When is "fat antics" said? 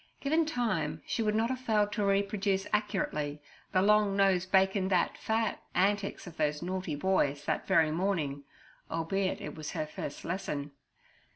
5.15-6.25